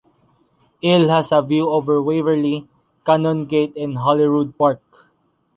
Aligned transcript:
Il 0.81 1.09
has 1.11 1.31
a 1.31 1.43
view 1.43 1.69
over 1.69 2.01
Waverley, 2.01 2.67
Canongate 3.05 3.73
and 3.77 3.99
Holyrood 3.99 4.57
Park. 4.57 4.81